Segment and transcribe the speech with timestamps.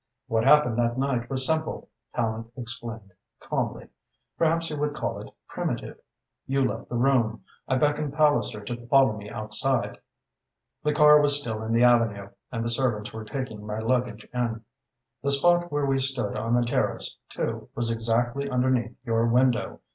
[0.25, 3.89] "What happened that night was simple," Tallente explained calmly;
[4.35, 5.99] "perhaps you would call it primitive.
[6.47, 7.43] You left the room.
[7.67, 9.99] I beckoned Palliser to follow me outside.
[10.81, 14.63] The car was still in the avenue and the servants were taking my luggage in.
[15.21, 19.81] The spot where we stood on the terrace, too, was exactly underneath your window.